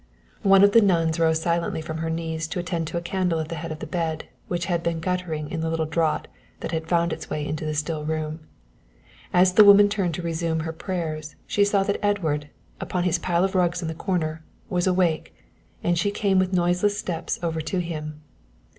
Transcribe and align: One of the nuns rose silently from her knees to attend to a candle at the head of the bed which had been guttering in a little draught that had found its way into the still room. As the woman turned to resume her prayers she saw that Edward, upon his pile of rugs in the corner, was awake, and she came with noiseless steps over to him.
One 0.41 0.63
of 0.63 0.71
the 0.71 0.81
nuns 0.81 1.19
rose 1.19 1.39
silently 1.43 1.79
from 1.79 1.99
her 1.99 2.09
knees 2.09 2.47
to 2.47 2.57
attend 2.59 2.87
to 2.87 2.97
a 2.97 3.01
candle 3.05 3.39
at 3.39 3.49
the 3.49 3.53
head 3.61 3.71
of 3.71 3.77
the 3.77 3.85
bed 3.85 4.23
which 4.47 4.65
had 4.65 4.81
been 4.81 4.99
guttering 4.99 5.51
in 5.51 5.61
a 5.63 5.69
little 5.69 5.85
draught 5.85 6.27
that 6.61 6.71
had 6.71 6.89
found 6.89 7.13
its 7.13 7.29
way 7.29 7.45
into 7.45 7.65
the 7.67 7.75
still 7.75 8.03
room. 8.03 8.39
As 9.31 9.53
the 9.53 9.63
woman 9.63 9.89
turned 9.89 10.15
to 10.15 10.23
resume 10.23 10.61
her 10.61 10.73
prayers 10.73 11.35
she 11.45 11.63
saw 11.63 11.83
that 11.83 12.03
Edward, 12.03 12.49
upon 12.79 13.03
his 13.03 13.19
pile 13.19 13.43
of 13.43 13.53
rugs 13.53 13.83
in 13.83 13.87
the 13.87 13.93
corner, 13.93 14.43
was 14.71 14.87
awake, 14.87 15.35
and 15.83 15.99
she 15.99 16.09
came 16.09 16.39
with 16.39 16.51
noiseless 16.51 16.97
steps 16.97 17.37
over 17.43 17.61
to 17.61 17.77
him. 17.79 18.23